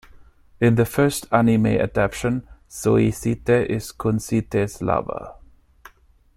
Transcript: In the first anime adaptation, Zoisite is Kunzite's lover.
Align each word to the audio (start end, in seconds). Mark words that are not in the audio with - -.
In 0.59 0.73
the 0.73 0.85
first 0.87 1.27
anime 1.31 1.67
adaptation, 1.77 2.47
Zoisite 2.67 3.67
is 3.67 3.91
Kunzite's 3.93 4.81
lover. 4.81 5.35